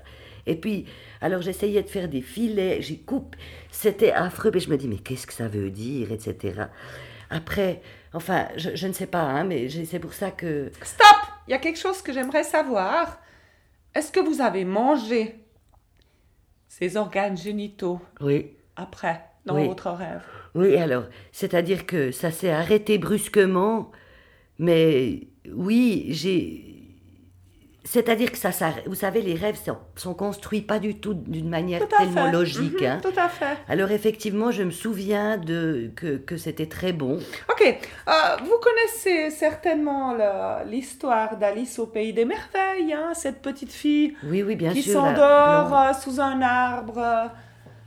Et 0.46 0.56
puis, 0.56 0.84
alors, 1.22 1.40
j'essayais 1.40 1.82
de 1.82 1.88
faire 1.88 2.08
des 2.08 2.20
filets, 2.20 2.82
j'ai 2.82 2.98
coupé. 2.98 3.38
C'était 3.70 4.12
affreux, 4.12 4.50
mais 4.52 4.60
je 4.60 4.68
me 4.70 4.76
dis, 4.76 4.88
mais 4.88 4.98
qu'est-ce 4.98 5.26
que 5.26 5.32
ça 5.32 5.48
veut 5.48 5.70
dire, 5.70 6.12
etc. 6.12 6.64
Après, 7.30 7.80
enfin, 8.12 8.46
je, 8.56 8.70
je 8.74 8.86
ne 8.86 8.92
sais 8.92 9.06
pas, 9.06 9.22
hein, 9.22 9.44
mais 9.44 9.68
c'est 9.86 9.98
pour 10.00 10.12
ça 10.12 10.30
que. 10.30 10.70
Stop 10.82 11.16
Il 11.48 11.52
y 11.52 11.54
a 11.54 11.58
quelque 11.58 11.78
chose 11.78 12.02
que 12.02 12.12
j'aimerais 12.12 12.44
savoir. 12.44 13.18
Est-ce 13.94 14.12
que 14.12 14.20
vous 14.20 14.42
avez 14.42 14.64
mangé? 14.66 15.34
Ces 16.78 16.98
organes 16.98 17.38
génitaux 17.38 18.00
Oui. 18.20 18.50
après, 18.76 19.24
dans 19.46 19.54
Oui. 19.54 19.66
votre 19.66 19.90
rêve 19.90 20.20
Oui, 20.54 20.76
alors, 20.76 21.04
c'est-à-dire 21.32 21.86
que 21.86 22.10
ça 22.10 22.30
s'est 22.30 22.50
arrêté 22.50 22.98
brusquement, 22.98 23.90
mais 24.58 25.28
oui, 25.50 26.08
j'ai... 26.10 26.75
C'est-à-dire 27.88 28.32
que 28.32 28.36
ça. 28.38 28.50
Vous 28.86 28.96
savez, 28.96 29.22
les 29.22 29.34
rêves 29.34 29.56
sont, 29.64 29.78
sont 29.94 30.12
construits 30.14 30.60
pas 30.60 30.78
du 30.80 30.96
tout 30.96 31.14
d'une 31.14 31.48
manière 31.48 31.80
Tout 31.80 31.96
tellement 31.96 32.26
fait. 32.26 32.32
logique. 32.32 32.80
Mhm, 32.80 32.86
hein. 32.86 32.98
Tout 33.00 33.18
à 33.18 33.28
fait. 33.28 33.56
Alors, 33.68 33.90
effectivement, 33.92 34.50
je 34.50 34.64
me 34.64 34.70
souviens 34.72 35.36
de, 35.38 35.90
que, 35.94 36.16
que 36.16 36.36
c'était 36.36 36.66
très 36.66 36.92
bon. 36.92 37.18
Ok, 37.48 37.62
euh, 37.64 38.12
vous 38.44 38.58
connaissez 38.60 39.30
certainement 39.30 40.16
l'histoire 40.66 41.36
d'Alice 41.36 41.78
au 41.78 41.86
pays 41.86 42.12
des 42.12 42.24
merveilles, 42.24 42.92
hein, 42.92 43.12
cette 43.14 43.40
petite 43.40 43.72
fille 43.72 44.16
Oui, 44.24 44.42
oui, 44.42 44.56
bien 44.56 44.72
qui 44.72 44.82
s'endort 44.82 45.72
euh, 45.76 45.92
sous 45.92 46.20
un 46.20 46.42
arbre 46.42 46.98
euh, 46.98 47.26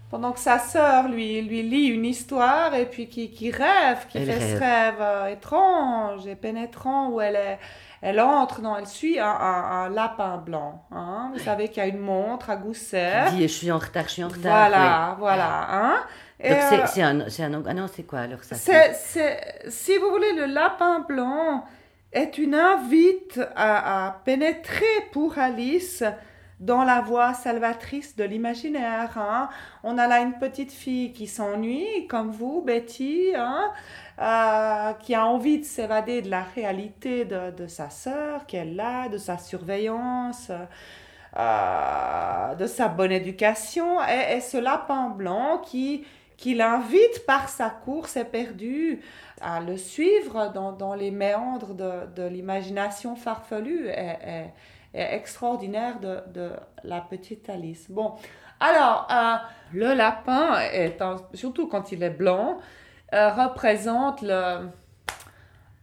pendant 0.10 0.32
que 0.32 0.40
sa 0.40 0.58
sœur 0.60 1.08
lui, 1.10 1.42
lui 1.42 1.62
lit 1.62 1.88
une 1.88 2.06
histoire 2.06 2.74
et 2.74 2.86
puis 2.86 3.08
qui, 3.10 3.30
qui 3.32 3.52
rêve, 3.52 4.08
qui 4.10 4.18
Elle 4.18 4.26
fait 4.32 4.40
ce 4.40 4.54
rêve. 4.54 4.60
rêve 4.60 4.96
euh, 5.02 5.28
étrange 5.28 6.26
et 6.26 6.36
pénétrant 6.36 7.10
où 7.10 7.22
elle 7.22 7.36
est, 7.36 7.60
Elle 8.02 8.20
entre 8.22 8.62
dans, 8.62 8.78
elle 8.78 8.88
suit 8.88 9.20
un, 9.20 9.26
un- 9.28 9.72
un 9.86 9.90
lapin 9.90 10.38
blanc. 10.38 10.86
hein. 10.92 11.32
Vous 11.34 11.40
savez 11.40 11.68
qu'il 11.68 11.78
y 11.78 11.86
a 11.86 11.90
une 11.90 12.00
montre 12.00 12.50
à 12.50 12.56
gousset. 12.56 13.26
Dis, 13.32 13.42
je 13.44 13.48
suis 13.48 13.72
en 13.72 13.78
retard, 13.78 14.06
je 14.06 14.10
suis 14.14 14.24
en 14.24 14.30
retard. 14.30 14.42
Voilà, 14.70 15.16
voilà. 15.20 15.68
Hein. 15.70 15.96
Et, 16.40 16.50
Donc 16.50 16.60
c'est- 16.70 16.80
euh, 16.82 16.86
c'est 16.88 17.02
un, 17.02 17.30
c'est 17.30 17.44
un, 17.44 17.62
ah 17.68 17.74
non, 17.74 17.88
c'est 17.94 18.04
quoi 18.04 18.20
alors 18.20 18.42
ça 18.44 18.56
c'est, 18.56 18.94
c'est- 18.94 19.66
si 19.70 19.98
vous 19.98 20.10
voulez, 20.10 20.32
le 20.34 20.46
lapin 20.46 21.02
blanc 21.02 21.66
est 22.14 22.38
une 22.38 22.56
invite 22.56 23.40
à, 23.58 24.08
à 24.08 24.12
pénétrer 24.24 24.86
pour 25.12 25.38
Alice 25.38 26.04
dans 26.60 26.84
la 26.84 27.02
voie 27.02 27.34
salvatrice 27.34 28.16
de 28.16 28.24
l'imaginaire. 28.24 29.18
hein. 29.18 29.50
On 29.84 29.98
a 29.98 30.08
là 30.08 30.20
une 30.22 30.38
petite 30.40 30.72
fille 30.72 31.14
qui 31.14 31.28
s'ennuie, 31.28 32.08
comme 32.08 32.32
vous, 32.32 32.62
Betty, 32.62 33.30
hein, 33.36 33.72
euh, 34.22 34.94
qui 34.94 35.16
a 35.16 35.26
envie 35.26 35.60
de 35.60 35.66
s'évader 35.66 36.22
de 36.22 36.30
la 36.30 36.44
réalité 36.44 37.26
de, 37.26 37.52
de 37.52 37.68
sa 37.68 37.90
sœur, 37.90 38.46
qu'elle 38.46 38.80
a, 38.80 39.08
de 39.10 39.18
sa 39.18 39.38
surveillance. 39.38 40.52
euh, 41.38 42.56
de 42.56 42.68
sa 42.68 42.88
bonne 42.88 43.12
éducation 43.12 44.02
et, 44.08 44.38
et 44.38 44.42
ce 44.42 44.58
lapin 44.58 45.10
blanc 45.10 45.60
qui, 45.60 46.06
qui 46.38 46.56
l'invite 46.56 47.26
par 47.26 47.50
sa 47.50 47.70
course 47.70 48.18
éperdue 48.18 49.02
à 49.42 49.60
le 49.62 49.78
suivre 49.78 50.52
dans, 50.54 50.72
dans 50.72 50.96
les 50.96 51.12
méandres 51.12 51.74
de, 51.74 52.08
de 52.16 52.28
l'imagination 52.28 53.16
farfelue 53.16 53.90
extraordinaire 54.94 56.00
de, 56.00 56.20
de 56.34 56.52
la 56.84 57.02
petite 57.02 57.50
Alice. 57.50 57.90
Bon, 57.92 58.14
alors, 58.60 59.08
euh, 59.12 59.36
le 59.74 59.94
lapin, 59.94 60.60
est 60.74 61.02
un- 61.02 61.18
surtout 61.34 61.68
quand 61.68 61.92
il 61.92 62.04
est 62.04 62.10
blanc, 62.10 62.58
euh, 63.14 63.30
représente 63.32 64.22
le... 64.22 64.70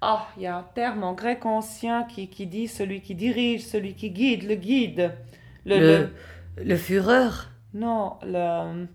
Ah, 0.03 0.27
il 0.37 0.43
y 0.43 0.47
a 0.47 0.57
un 0.57 0.63
terme 0.75 1.03
en 1.05 1.15
grec 1.15 1.47
ancien 1.47 2.05
qui, 2.05 2.29
qui 2.29 2.47
dit 2.47 2.69
celui 2.69 3.01
qui 3.01 3.15
dirige, 3.15 3.65
celui 3.65 3.95
qui 3.95 4.11
guide, 4.11 4.47
le 4.47 4.55
guide. 4.57 5.15
Le, 5.65 5.79
le, 5.79 5.87
le- 6.57 6.65
le 6.65 6.77
fureur 6.77 7.49
non, 7.75 8.17
le... 8.23 8.87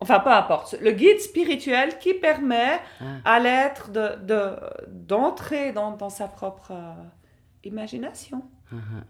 Enfin, 0.00 0.20
peu 0.20 0.30
importe. 0.30 0.76
Le 0.80 0.90
guide 0.90 1.20
spirituel 1.20 1.98
qui 1.98 2.12
permet 2.14 2.78
Ah. 3.00 3.04
à 3.36 3.38
l'être 3.40 3.90
de, 3.90 4.16
de- 4.22 4.56
d'entrer 4.88 5.72
dans, 5.72 5.92
dans 5.92 6.10
sa 6.10 6.26
propre 6.28 6.72
euh, 6.72 6.92
imagination. 7.64 8.42
Mhm. 8.72 9.04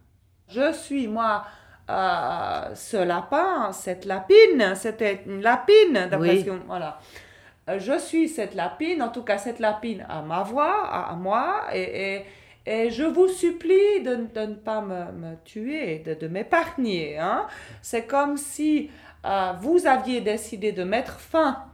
Je 0.49 0.73
suis, 0.73 1.09
moi, 1.09 1.45
euh, 1.91 2.75
ce 2.75 2.97
lapin, 2.97 3.73
cette 3.73 4.05
lapine, 4.05 4.75
c'était 4.75 5.23
une 5.27 5.41
lapine, 5.43 6.09
d'après 6.11 6.19
Oui. 6.19 6.51
Voilà. 6.67 6.99
Euh, 7.69 7.79
Je 7.79 7.99
suis 7.99 8.29
cette 8.29 8.55
lapine, 8.55 9.03
en 9.03 9.09
tout 9.09 9.23
cas 9.23 9.39
cette 9.39 9.59
lapine 9.59 10.05
à 10.09 10.21
ma 10.23 10.43
voix, 10.43 10.87
à, 10.87 11.11
à 11.13 11.15
moi, 11.15 11.65
et, 11.73 12.17
et, 12.17 12.25
et 12.67 12.91
je 12.91 13.05
vous 13.05 13.29
supplie 13.29 14.03
de, 14.05 14.17
de 14.35 14.41
ne 14.47 14.55
pas 14.55 14.81
me, 14.81 15.13
me 15.13 15.35
tuer, 15.45 15.99
de, 16.01 16.15
de 16.15 16.29
m'épargner. 16.29 17.19
Hein. 17.19 17.47
C'est 17.83 18.07
comme 18.07 18.37
si 18.37 18.91
euh, 19.27 19.53
vous 19.61 19.87
aviez 19.87 20.21
décidé 20.21 20.73
de 20.73 20.85
mettre 20.85 21.19
fin 21.21 21.65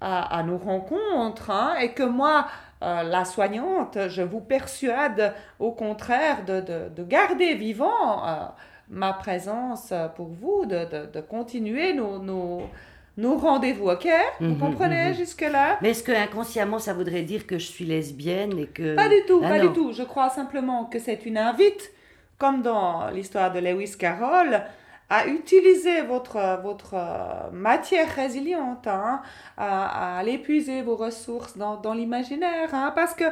à, 0.00 0.38
à 0.38 0.42
nos 0.44 0.58
rencontres, 0.58 1.50
hein, 1.50 1.74
et 1.80 1.92
que 1.92 2.04
moi, 2.04 2.46
euh, 2.82 3.02
la 3.02 3.24
soignante, 3.24 3.98
je 4.08 4.22
vous 4.22 4.40
persuade 4.40 5.34
au 5.58 5.72
contraire 5.72 6.44
de, 6.44 6.60
de, 6.60 6.88
de 6.88 7.04
garder 7.04 7.54
vivant 7.54 8.26
euh, 8.26 8.46
ma 8.88 9.12
présence 9.12 9.92
pour 10.16 10.28
vous, 10.28 10.64
de, 10.66 10.84
de, 10.86 11.06
de 11.12 11.20
continuer 11.20 11.92
nos, 11.94 12.18
nos, 12.18 12.70
nos 13.16 13.36
rendez-vous, 13.38 13.88
ok? 13.90 14.08
Vous 14.46 14.54
Mhm, 14.54 14.56
comprenez 14.56 15.10
mhm. 15.10 15.14
jusque-là? 15.14 15.78
Mais 15.82 15.90
est-ce 15.90 16.02
que 16.02 16.12
inconsciemment 16.12 16.78
ça 16.78 16.92
voudrait 16.94 17.22
dire 17.22 17.46
que 17.46 17.58
je 17.58 17.66
suis 17.66 17.84
lesbienne 17.84 18.58
et 18.58 18.68
que 18.68 18.96
Pas 18.96 19.08
du 19.08 19.24
tout, 19.26 19.42
Ah 19.42 19.48
pas 19.48 19.58
non. 19.58 19.68
du 19.68 19.72
tout. 19.72 19.92
Je 19.92 20.02
crois 20.02 20.30
simplement 20.30 20.84
que 20.86 20.98
c'est 20.98 21.26
une 21.26 21.38
invite, 21.38 21.92
comme 22.38 22.62
dans 22.62 23.08
l'histoire 23.10 23.52
de 23.52 23.58
Lewis 23.60 23.96
Carroll, 23.98 24.62
à 25.10 25.26
utiliser 25.26 26.02
votre, 26.02 26.60
votre 26.62 26.94
euh, 26.94 27.50
matière 27.52 28.08
résiliente, 28.14 28.86
hein, 28.86 29.22
à, 29.56 30.14
à 30.16 30.18
aller 30.18 30.38
puiser 30.38 30.82
vos 30.82 30.96
ressources 30.96 31.56
dans, 31.58 31.76
dans 31.76 31.94
l'imaginaire. 31.94 32.74
hein, 32.74 32.92
parce 32.94 33.14
que 33.14 33.24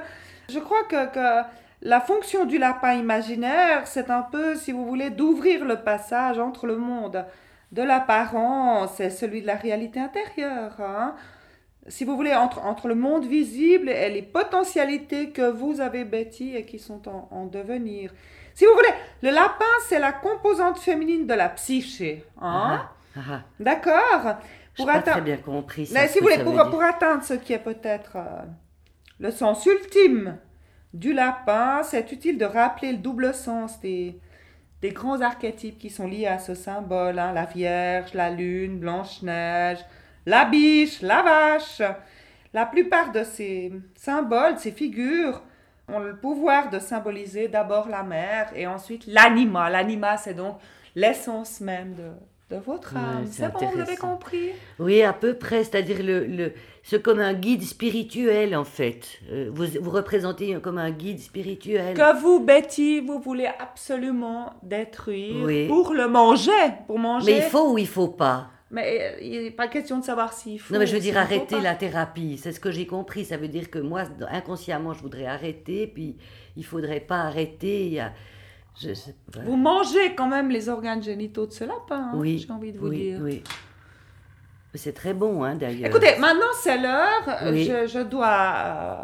je 0.51 0.59
crois 0.59 0.85
que, 0.85 1.07
que 1.13 1.47
la 1.83 2.01
fonction 2.01 2.45
du 2.45 2.59
lapin 2.59 2.95
imaginaire, 2.95 3.87
c'est 3.87 4.11
un 4.11 4.23
peu, 4.23 4.57
si 4.57 4.73
vous 4.73 4.85
voulez, 4.87 5.11
d'ouvrir 5.11 5.65
le 5.65 5.77
passage 5.83 6.39
entre 6.39 6.67
le 6.67 6.77
monde 6.77 7.25
de 7.73 7.83
l'apparence 7.83 8.99
et 9.01 9.11
celui 9.11 9.43
de 9.43 9.47
la 9.47 9.55
réalité 9.57 10.01
intérieure. 10.01 10.81
hein 10.81 11.15
si 11.89 12.05
vous 12.05 12.17
voulez, 12.17 12.35
entre, 12.35 12.65
entre 12.65 12.89
le 12.89 12.95
monde 12.95 13.25
visible 13.25 13.89
et 13.89 14.11
les 14.11 14.23
potentialités 14.23 15.31
que 15.31 15.49
vous 15.51 15.81
avez, 15.81 16.05
Betty, 16.05 16.55
et 16.55 16.67
qui 16.67 16.79
sont 16.79 17.09
en, 17.09 17.29
en 17.31 17.47
devenir. 17.47 18.13
Si 18.59 18.65
vous 18.67 18.73
voulez, 18.73 18.93
le 19.23 19.31
lapin, 19.31 19.65
c'est 19.87 20.01
la 20.01 20.11
composante 20.11 20.81
féminine 20.81 21.29
de 21.29 21.35
la 21.35 21.49
psyché. 21.51 22.25
Hein? 22.41 22.81
Ah, 22.81 22.93
ah, 23.17 23.21
ah. 23.31 23.41
D'accord? 23.61 24.37
Pour 24.75 24.91
atteindre- 24.91 25.13
très 25.13 25.21
bien 25.21 25.37
compris 25.37 25.87
ça. 25.87 25.95
Mais 25.95 26.09
ce 26.09 26.15
si 26.15 26.19
vous 26.19 26.25
voulez, 26.25 26.43
pour, 26.43 26.71
pour 26.71 26.83
atteindre 26.83 27.23
ce 27.23 27.35
qui 27.35 27.53
est 27.53 27.61
peut-être 27.61 28.17
euh, 28.17 28.43
le 29.21 29.31
sens 29.31 29.65
ultime 29.65 30.39
du 30.93 31.13
lapin, 31.13 31.85
c'est 31.85 32.11
utile 32.11 32.37
de 32.37 32.47
rappeler 32.47 32.91
le 32.91 32.99
double 32.99 33.33
sens 33.33 33.79
des, 33.79 34.19
des 34.83 34.91
grands 34.91 35.21
archétypes 35.21 35.79
qui 35.79 35.89
sont 35.89 36.09
liés 36.09 36.27
à 36.27 36.41
ce 36.41 36.57
symbole. 36.57 37.21
hein, 37.21 37.33
la 37.33 37.45
Vierge, 37.45 38.13
la 38.13 38.29
Lune, 38.31 38.81
Blanche-Neige, 38.81 39.85
la 40.27 40.45
biche, 40.47 41.01
la 41.03 41.23
vache. 41.23 41.81
La 42.53 42.67
plupart 42.67 43.13
de 43.13 43.23
ces 43.23 43.71
symboles, 43.95 44.59
ces 44.59 44.73
figures, 44.73 45.43
ont 45.89 45.99
le 46.01 46.17
pouvoir 46.17 46.71
de 46.71 46.79
symboliser 46.79 47.49
d'abord 47.49 47.89
la 47.89 48.03
mère 48.03 48.51
et 48.55 48.67
ensuite 48.67 49.05
l'anima. 49.07 49.71
L'anima, 49.71 50.17
c'est 50.17 50.35
donc 50.35 50.57
l'essence 50.95 51.61
même 51.61 51.95
de, 51.95 52.55
de 52.57 52.61
votre 52.61 52.97
âme. 52.97 53.25
c'est 53.27 53.43
c'est 53.45 53.53
bon, 53.53 53.59
vous 53.67 53.81
avez 53.81 53.97
compris? 53.97 54.51
Oui, 54.79 55.03
à 55.03 55.13
peu 55.13 55.35
près, 55.35 55.65
c'est-à-dire 55.65 56.03
le, 56.03 56.27
le, 56.27 56.53
c'est 56.83 57.03
comme 57.03 57.21
un 57.21 57.35
guide 57.35 57.63
spirituel 57.63 58.57
en 58.57 58.65
fait. 58.65 59.19
Euh, 59.31 59.51
vous, 59.53 59.67
vous 59.81 59.91
représentez 59.91 60.55
comme 60.63 60.79
un 60.79 60.91
guide 60.91 61.21
spirituel. 61.21 61.95
que 61.95 62.21
vous, 62.21 62.41
Betty, 62.41 63.01
vous 63.01 63.19
voulez 63.19 63.49
absolument 63.59 64.55
détruire 64.63 65.45
Oui. 65.45 65.67
pour 65.69 65.93
le 65.93 66.09
manger, 66.09 66.51
pour 66.87 66.99
manger. 66.99 67.33
Mais 67.33 67.39
il 67.39 67.45
faut 67.51 67.73
ou 67.73 67.79
il 67.79 67.87
faut 67.87 68.09
pas? 68.09 68.47
Mais 68.71 68.99
euh, 69.01 69.21
il 69.23 69.43
n'est 69.45 69.51
pas 69.51 69.67
question 69.69 69.99
de 69.99 70.05
savoir 70.05 70.33
s'il 70.35 70.61
faut. 70.61 70.75
Non, 70.75 70.81
mais 70.81 70.87
je 70.87 70.95
veux 70.95 71.01
dire 71.01 71.17
arrêter 71.17 71.59
la 71.61 71.75
thérapie. 71.75 72.37
C'est 72.37 72.53
ce 72.53 72.61
que 72.61 72.71
j'ai 72.71 72.87
compris. 72.87 73.25
Ça 73.25 73.37
veut 73.39 73.49
dire 73.49 73.71
que 73.71 73.79
moi, 73.79 74.03
inconsciemment, 74.31 74.93
je 74.93 75.01
voudrais 75.01 75.25
arrêter, 75.27 75.87
puis 75.87 76.17
il 76.57 76.65
faudrait 76.65 77.01
pas 77.01 77.21
arrêter. 77.23 77.87
Il 77.87 77.93
y 77.95 78.01
a... 78.01 78.13
je, 78.79 78.91
voilà. 79.33 79.49
Vous 79.49 79.57
mangez 79.57 80.15
quand 80.15 80.29
même 80.29 80.51
les 80.51 80.69
organes 80.69 81.03
génitaux 81.03 81.47
de 81.47 81.53
ce 81.53 81.65
lapin, 81.65 82.11
hein, 82.13 82.13
Oui, 82.15 82.45
j'ai 82.47 82.53
envie 82.53 82.73
de 82.73 82.79
vous 82.79 82.89
oui, 82.89 82.99
dire. 83.13 83.21
oui. 83.23 83.43
C'est 84.75 84.93
très 84.93 85.15
bon, 85.15 85.43
hein, 85.45 85.55
d'ailleurs. 85.55 85.89
Écoutez, 85.89 86.17
maintenant 86.19 86.53
c'est 86.61 86.77
l'heure. 86.79 87.27
euh, 87.43 87.53
Oui. 87.53 87.65
Je, 87.65 87.87
je 87.87 88.01
dois 88.01 88.53
euh, 88.55 88.95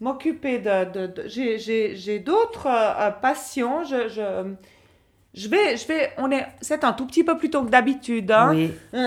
m'occuper 0.00 0.58
de. 0.58 0.84
de, 0.92 1.06
de- 1.06 1.26
j'ai 1.26 2.18
d'autres 2.18 2.66
euh, 2.68 3.10
passions. 3.12 3.82
Je, 3.82 4.54
je, 5.36 5.40
je 5.42 5.48
vais, 5.48 5.76
je 5.76 5.86
vais. 5.86 6.10
On 6.18 6.30
est. 6.30 6.46
C'est 6.60 6.82
un 6.84 6.92
tout 6.92 7.06
petit 7.06 7.22
peu 7.24 7.36
plus 7.36 7.50
tôt 7.50 7.62
que 7.64 7.70
d'habitude, 7.70 8.30
hein, 8.30 8.50
Oui, 8.50 8.72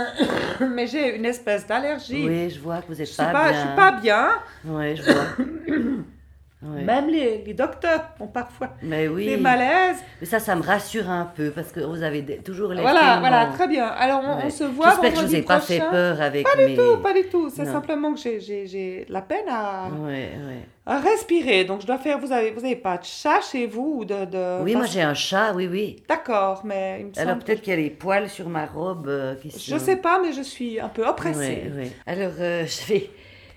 mais 0.73 0.87
j'ai 0.87 1.15
une 1.15 1.25
espèce 1.25 1.65
d'allergie. 1.67 2.25
oui, 2.27 2.49
je 2.49 2.59
vois 2.59 2.81
que 2.81 2.87
vous 2.87 2.95
Je 2.95 3.03
êtes 3.03 3.17
pas, 3.17 3.31
pas, 3.31 3.47
je 3.47 3.53
bien. 3.53 3.65
suis 3.65 3.75
pas 3.75 3.91
bien. 3.91 4.29
Oui, 4.65 4.95
je 4.95 5.03
vois. 5.03 5.25
Ouais. 6.61 6.83
Même 6.83 7.07
les, 7.07 7.37
les 7.45 7.53
docteurs 7.53 8.09
ont 8.19 8.27
parfois 8.27 8.71
Mais 8.83 9.07
oui. 9.07 9.27
des 9.27 9.37
malaises. 9.37 9.95
Mais 10.19 10.27
ça, 10.27 10.39
ça 10.39 10.57
me 10.57 10.61
rassure 10.61 11.09
un 11.09 11.23
peu 11.23 11.51
parce 11.51 11.71
que 11.71 11.79
vous 11.79 12.03
avez 12.03 12.21
toujours 12.43 12.73
les 12.73 12.81
Voilà, 12.81 12.99
tellement- 12.99 13.19
voilà, 13.21 13.45
très 13.53 13.67
bien. 13.69 13.85
Alors 13.87 14.21
on, 14.25 14.33
on 14.41 14.43
Ouais. 14.43 14.49
se 14.49 14.65
voit 14.65 14.89
J'espère 14.89 15.13
que 15.13 15.19
je 15.21 15.25
vous 15.25 15.35
ai 15.35 15.41
pas 15.41 15.61
fait 15.61 15.79
peur 15.79 16.21
avec 16.21 16.43
Pas 16.45 16.57
mes. 16.57 16.67
du 16.71 16.75
tout, 16.75 16.97
pas 16.97 17.13
du 17.13 17.23
tout. 17.29 17.49
C'est 17.49 17.63
simplement 17.63 18.13
que 18.13 18.19
j'ai- 18.19 19.05
la 19.07 19.21
peine 19.21 19.47
à, 19.49 19.87
Ouais, 20.01 20.31
ouais. 20.35 20.65
à 20.85 20.99
respirer. 20.99 21.63
Donc 21.63 21.79
je 21.79 21.87
dois 21.87 21.97
faire. 21.97 22.19
Vous 22.19 22.33
avez, 22.33 22.51
vous 22.51 22.65
avez 22.65 22.75
pas 22.75 22.97
de 22.97 23.05
chat 23.05 23.39
chez 23.39 23.65
vous 23.65 23.99
ou 23.99 24.03
de. 24.03 24.25
de 24.25 24.61
Oui, 24.61 24.75
moi 24.75 24.85
j'ai 24.85 25.01
un 25.01 25.13
chat, 25.13 25.53
oui, 25.53 25.69
oui. 25.71 26.03
D'accord, 26.09 26.63
mais 26.65 26.97
il 26.99 27.05
me 27.05 27.11
Alors 27.25 27.39
peut-être 27.39 27.61
qu'il 27.61 27.71
y 27.71 27.77
a 27.77 27.79
les 27.79 27.89
poils 27.89 28.27
sur 28.27 28.49
ma 28.49 28.65
robe 28.65 29.07
euh, 29.07 29.35
qui 29.35 29.49
sont. 29.49 29.59
Je 29.61 29.77
sais 29.77 29.95
pas, 29.95 30.19
mais 30.21 30.33
je 30.33 30.41
suis 30.41 30.77
un 30.81 30.89
peu 30.89 31.05
oppressée. 31.07 31.71
Alors 32.05 32.33
euh, 32.41 32.65
je 32.67 32.85
vais, 32.93 33.09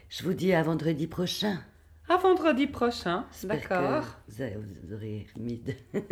je 0.09 0.23
vous 0.23 0.35
dis 0.35 0.55
à 0.55 0.63
vendredi 0.63 1.09
prochain. 1.09 1.59
À 2.13 2.19
vendredi 2.19 2.67
prochain, 2.67 3.25
d'accord. 3.45 4.05
Vous, 4.29 4.43
aurez 4.93 5.27
mis 5.39 5.57
de... 5.57 5.73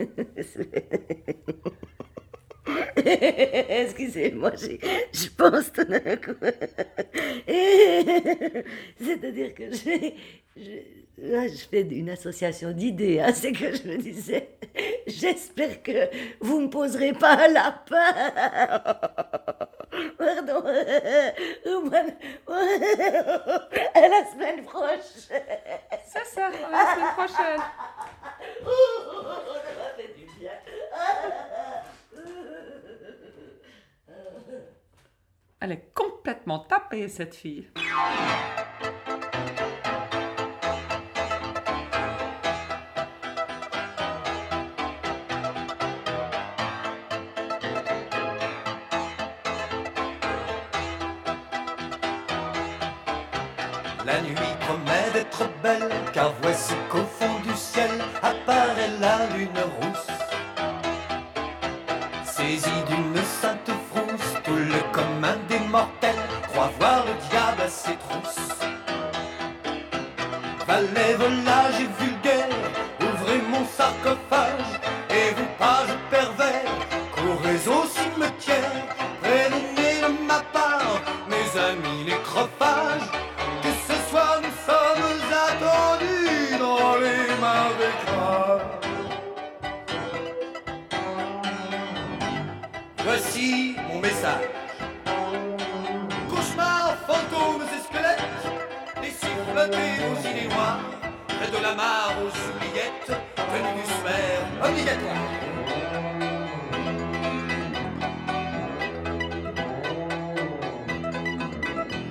Excusez-moi, 3.68 4.52
je 4.56 5.28
pense 5.36 5.70
tout 5.70 5.84
d'un 5.84 6.16
coup. 6.16 6.32
C'est-à-dire 8.98 9.54
que 9.54 9.70
je, 9.74 9.90
là, 11.18 11.46
je 11.48 11.66
fais 11.70 11.82
une 11.82 12.08
association 12.08 12.72
d'idées. 12.72 13.20
hein, 13.20 13.34
C'est 13.34 13.52
que 13.52 13.76
je 13.76 13.86
me 13.86 13.98
disais, 13.98 14.56
j'espère 15.06 15.82
que 15.82 16.08
vous 16.40 16.60
ne 16.60 16.64
me 16.66 16.70
poserez 16.70 17.12
pas 17.12 17.44
un 17.44 17.48
lapin 17.48 18.14
pardon, 20.16 20.64
à 23.94 24.08
la 24.08 24.24
semaine 24.30 24.64
prochaine. 24.64 25.00
C'est 26.06 26.26
ça, 26.26 26.46
à 26.46 26.50
la 26.50 26.94
semaine 26.94 27.14
prochaine. 27.16 27.62
Elle 35.60 35.72
est 35.72 35.92
complètement 35.94 36.60
tapée, 36.60 37.08
cette 37.08 37.34
fille. 37.34 37.68
La 54.10 54.20
nuit 54.22 54.34
promet 54.58 55.10
d'être 55.12 55.48
belle, 55.62 55.88
car 56.12 56.32
voici 56.42 56.74
qu'au 56.90 57.04
fond 57.04 57.38
du 57.44 57.54
ciel 57.54 57.90
apparaît 58.20 58.90
la 59.00 59.26
lune 59.36 59.50
rousse. 59.78 59.89
Cauchemars, 96.28 96.96
fantômes 97.06 97.62
et 97.62 97.82
squelettes, 97.82 98.42
laissez 99.02 99.34
flotter 99.52 99.90
vos 100.02 100.18
idées 100.28 100.48
noires, 100.48 100.80
près 101.26 101.50
de 101.50 101.62
la 101.62 101.74
mare 101.74 102.14
aux 102.22 102.28
oubliettes, 102.28 103.12
tenue 103.36 103.74
du 103.80 103.84
sphère 103.86 104.42
obligatoire. 104.62 105.26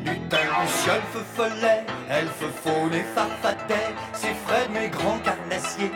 Lutin, 0.05 1.01
feu 1.11 1.25
follet, 1.35 1.83
elfe 2.09 2.47
faune 2.63 2.93
et 2.93 3.05
farfadet, 3.15 3.93
c'est 4.13 4.35
Fred 4.45 4.71
mes 4.71 4.89
grands 4.89 5.19
carnassiers. 5.19 5.91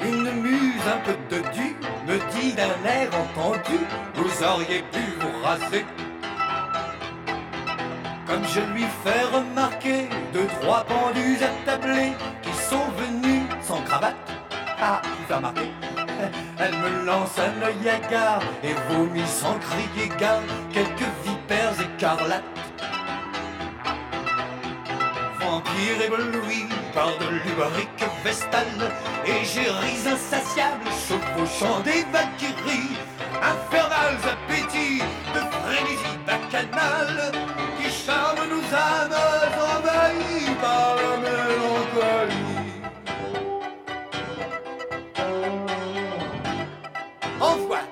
Une 0.00 0.30
muse 0.42 0.86
un 0.86 0.98
peu 1.04 1.16
de 1.30 1.40
du 1.52 1.73
d'un 2.52 2.88
air 2.88 3.08
entendu, 3.14 3.78
vous 4.14 4.44
auriez 4.44 4.82
pu 4.92 5.00
vous 5.20 5.42
raser. 5.42 5.84
Comme 8.26 8.44
je 8.46 8.60
lui 8.60 8.84
fais 9.02 9.22
remarquer 9.32 10.08
deux, 10.32 10.46
trois 10.60 10.84
pendus 10.84 11.38
attablés 11.42 12.12
qui 12.42 12.52
sont 12.52 12.88
venus 12.96 13.42
sans 13.62 13.80
cravate. 13.82 14.16
Ah, 14.80 15.00
il 15.28 15.34
remarquer. 15.34 15.70
Elle 16.58 16.76
me 16.76 17.04
lance 17.04 17.38
un 17.38 17.62
œil 17.66 17.88
hagard 17.88 18.42
et 18.62 18.74
vomit 18.88 19.26
sans 19.26 19.58
crier 19.58 20.08
gare 20.18 20.42
quelques 20.72 21.10
vipères 21.24 21.80
écarlates. 21.80 22.42
Vampire 25.40 26.02
ébloui 26.06 26.66
par 26.94 27.08
de 27.18 27.28
l'ubarique 27.44 28.04
vestale 28.24 28.90
Égéries 29.26 30.06
insatiables 30.06 30.90
chevauchant 31.08 31.80
des 31.80 32.04
valkyries 32.12 32.96
Infernales 33.40 34.20
appétits 34.30 35.02
de 35.34 35.40
frénésie 35.40 36.18
bacchanale 36.26 37.32
Qui 37.78 37.90
charment 37.90 38.48
nos 38.50 38.64
âmes 38.76 39.14
envahies 39.76 40.54
par 40.60 40.96
la 40.96 41.16
mélancolie. 41.24 42.34
Envoie 47.40 47.84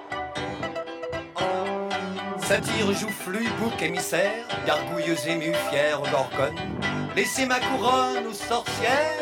Satire 2.43 2.93
joufflu, 2.93 3.49
bouc 3.59 3.81
émissaire, 3.81 4.47
gargouilleuse 4.67 5.27
émue, 5.27 5.55
fière 5.71 6.03
gorgone. 6.11 6.59
Laissez 7.17 7.47
ma 7.47 7.59
couronne 7.61 8.27
aux 8.29 8.35
sorcières. 8.35 9.22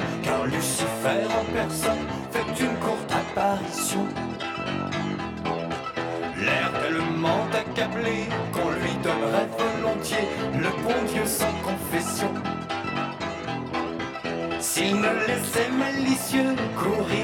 Ne 15.01 15.25
laissait 15.25 15.71
malicieux 15.79 16.55
courir 16.77 17.20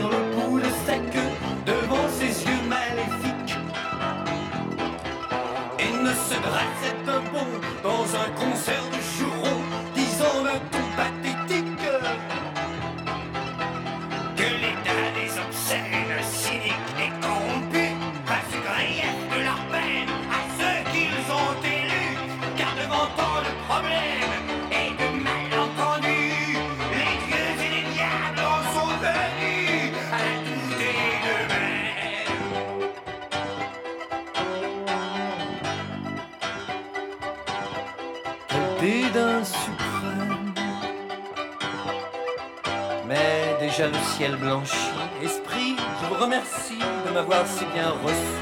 ciel 44.17 44.35
blanchit. 44.37 44.75
Esprit, 45.21 45.75
je 46.01 46.07
vous 46.07 46.19
remercie 46.19 46.79
de 47.05 47.13
m'avoir 47.13 47.45
si 47.45 47.65
bien 47.65 47.91
reçu. 48.03 48.37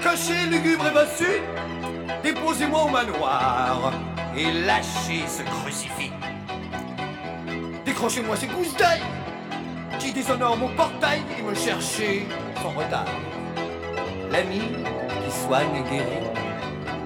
Caché, 0.00 0.46
lugubre 0.48 0.86
et 0.86 0.92
bossu, 0.92 1.42
déposez-moi 2.22 2.84
au 2.84 2.88
manoir 2.88 3.92
et 4.36 4.52
lâchez 4.64 5.24
ce 5.26 5.42
crucifix. 5.42 6.12
Décrochez-moi 7.84 8.36
ces 8.36 8.46
gousses 8.46 8.76
d'ail 8.76 9.02
qui 9.98 10.12
déshonorent 10.12 10.58
mon 10.58 10.68
portail 10.76 11.22
et 11.36 11.42
me 11.42 11.54
cherchez 11.54 12.28
sans 12.62 12.70
retard. 12.70 13.06
L'ami 14.30 14.60
qui 14.60 15.32
soigne 15.44 15.74
et 15.74 15.90
guérit, 15.90 16.30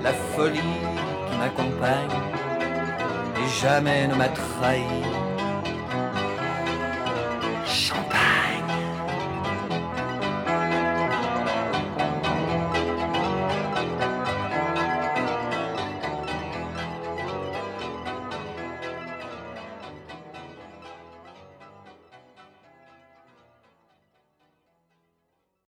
la 0.02 0.12
folie 0.12 0.60
qui 1.30 1.36
m'accompagne 1.38 2.16
et 3.36 3.60
jamais 3.62 4.06
ne 4.06 4.14
m'a 4.16 4.28
trahi. 4.28 4.84